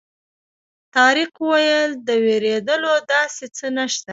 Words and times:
طارق 0.95 1.33
وویل 1.41 1.91
د 2.07 2.09
وېرېدلو 2.25 2.93
داسې 3.11 3.45
څه 3.57 3.67
نه 3.77 3.85
شته. 3.93 4.09